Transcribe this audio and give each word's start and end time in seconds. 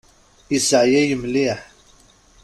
Iseɛyay 0.55 1.09
mliḥ. 1.21 1.59